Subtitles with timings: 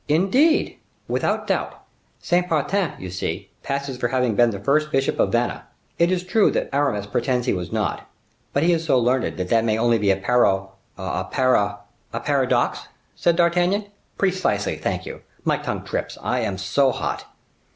[0.07, 1.79] "Indeed!" "Without doubt.
[2.19, 5.61] Saint Patern, you see, passes for having been the first bishop of Vannes.
[5.99, 8.09] It is true that Aramis pretends he was not.
[8.51, 11.77] But he is so learned that that may be only a paro—a para—"
[12.13, 13.91] "A paradox," said D'Artagnan.
[14.17, 15.21] "Precisely; thank you!
[15.43, 17.27] my tongue trips, I am so hot."